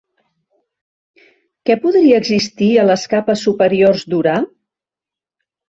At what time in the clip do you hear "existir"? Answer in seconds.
2.23-2.71